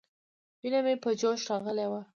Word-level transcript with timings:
وينه 0.63 0.79
مې 0.85 0.93
په 1.03 1.09
جوش 1.19 1.41
راغلې 1.51 1.85
وه. 1.91 2.01